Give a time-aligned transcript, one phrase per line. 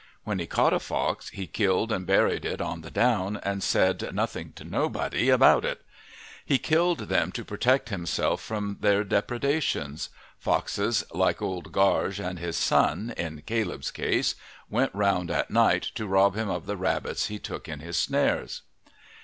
[0.23, 4.15] When he caught a fox he killed and buried it on the down and said
[4.15, 5.83] "nothing to nobody" about it.
[6.43, 10.09] He killed them to protect himself from their depredations;
[10.39, 14.33] foxes, like Old Gaarge and his son in Caleb's case,
[14.67, 18.63] went round at night to rob him of the rabbits he took in his snares.